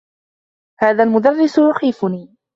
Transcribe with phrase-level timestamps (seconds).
[0.79, 2.35] هذا المدرّس يخيفني.